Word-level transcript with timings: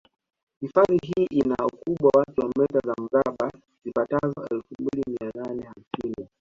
Hifadhi 0.61 0.99
hii 1.03 1.25
ina 1.31 1.55
ukubwa 1.65 2.09
wa 2.13 2.25
kilometa 2.25 2.79
za 2.85 2.93
mraba 3.03 3.51
zipatazo 3.85 4.47
elfu 4.51 4.73
mbili 4.79 5.03
mia 5.07 5.31
nane 5.43 5.63
hamsini 5.63 6.27